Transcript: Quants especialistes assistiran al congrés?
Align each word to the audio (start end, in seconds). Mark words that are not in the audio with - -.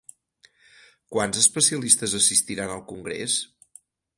Quants 1.15 1.41
especialistes 1.43 2.17
assistiran 2.23 2.75
al 2.77 2.85
congrés? 2.93 3.37